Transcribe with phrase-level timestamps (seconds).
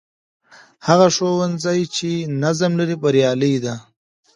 [0.87, 2.09] هغه ښوونځی چې
[2.43, 3.75] نظم لري، بریالی دی.